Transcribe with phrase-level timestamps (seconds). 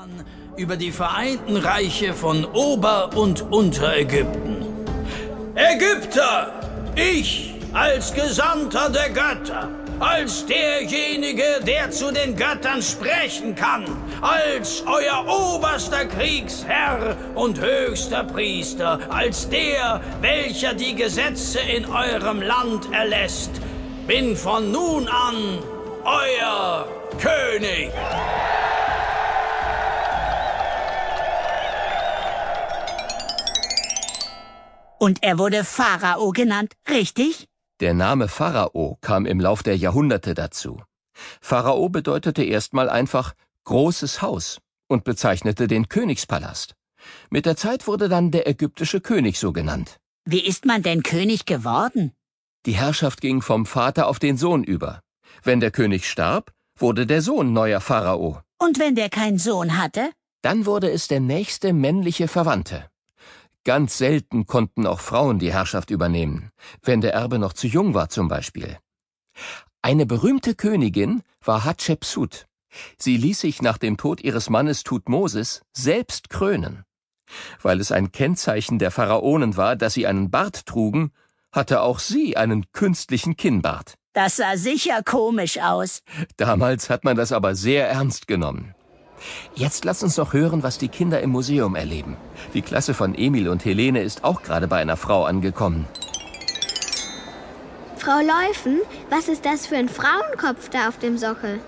[0.00, 0.24] an
[0.56, 4.64] über die Vereinten Reiche von Ober- und Unterägypten.
[5.56, 6.52] Ägypter,
[6.94, 13.86] ich als Gesandter der Götter, als derjenige, der zu den Göttern sprechen kann,
[14.20, 22.92] als euer oberster Kriegsherr und höchster Priester, als der, welcher die Gesetze in eurem Land
[22.92, 23.50] erlässt,
[24.06, 25.58] bin von nun an
[26.04, 26.86] euer
[27.20, 27.90] König.
[34.98, 37.46] Und er wurde Pharao genannt, richtig?
[37.80, 40.82] Der Name Pharao kam im Lauf der Jahrhunderte dazu.
[41.40, 43.34] Pharao bedeutete erstmal einfach
[43.64, 46.74] großes Haus und bezeichnete den Königspalast.
[47.30, 49.98] Mit der Zeit wurde dann der ägyptische König so genannt.
[50.24, 52.12] Wie ist man denn König geworden?
[52.66, 55.00] Die Herrschaft ging vom Vater auf den Sohn über.
[55.42, 58.40] Wenn der König starb, wurde der Sohn neuer Pharao.
[58.58, 60.10] Und wenn der keinen Sohn hatte?
[60.42, 62.90] Dann wurde es der nächste männliche Verwandte.
[63.68, 68.08] Ganz selten konnten auch Frauen die Herrschaft übernehmen, wenn der Erbe noch zu jung war
[68.08, 68.78] zum Beispiel.
[69.82, 72.46] Eine berühmte Königin war Hatschepsut.
[72.96, 76.84] Sie ließ sich nach dem Tod ihres Mannes Tutmosis selbst krönen.
[77.60, 81.12] Weil es ein Kennzeichen der Pharaonen war, dass sie einen Bart trugen,
[81.52, 83.96] hatte auch sie einen künstlichen Kinnbart.
[84.14, 86.00] Das sah sicher komisch aus.
[86.38, 88.74] Damals hat man das aber sehr ernst genommen.
[89.54, 92.16] Jetzt lass uns noch hören, was die Kinder im Museum erleben.
[92.54, 95.86] Die Klasse von Emil und Helene ist auch gerade bei einer Frau angekommen.
[97.96, 98.80] Frau Läufen,
[99.10, 101.60] was ist das für ein Frauenkopf da auf dem Sockel?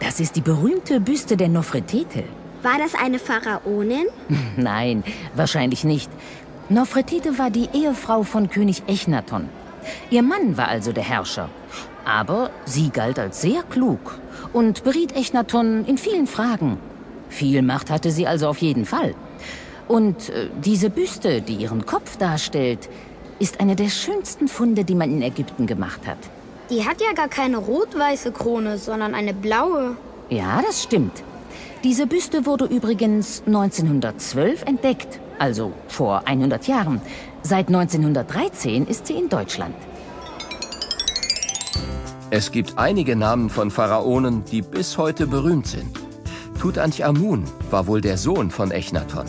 [0.00, 2.24] Das ist die berühmte Büste der Nofretete.
[2.62, 4.06] War das eine Pharaonin?
[4.56, 6.10] Nein, wahrscheinlich nicht.
[6.68, 9.48] Nofretete war die Ehefrau von König Echnaton.
[10.10, 11.48] Ihr Mann war also der Herrscher.
[12.04, 14.18] Aber sie galt als sehr klug
[14.52, 16.78] und beriet Echnaton in vielen Fragen.
[17.28, 19.14] Viel Macht hatte sie also auf jeden Fall.
[19.86, 22.88] Und äh, diese Büste, die ihren Kopf darstellt,
[23.38, 26.18] ist eine der schönsten Funde, die man in Ägypten gemacht hat.
[26.70, 29.96] Die hat ja gar keine rot-weiße Krone, sondern eine blaue.
[30.28, 31.22] Ja, das stimmt.
[31.84, 37.00] Diese Büste wurde übrigens 1912 entdeckt, also vor 100 Jahren.
[37.42, 39.74] Seit 1913 ist sie in Deutschland.
[42.30, 46.07] Es gibt einige Namen von Pharaonen, die bis heute berühmt sind.
[46.58, 49.26] Tutanchamun war wohl der Sohn von Echnaton.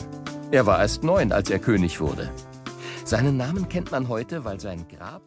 [0.50, 2.28] Er war erst neun, als er König wurde.
[3.06, 5.22] Seinen Namen kennt man heute, weil sein Grab